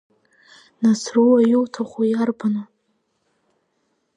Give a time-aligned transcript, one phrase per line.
[0.83, 2.65] Нас руа иуҭаху иарбану?